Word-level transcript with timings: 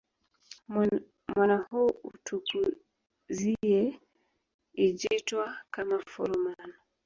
Mwana 1.35 1.57
huu 1.57 1.89
utukuziye 2.03 3.99
ijitwa 4.73 5.57
kama 5.71 5.99
foroman 5.99 6.73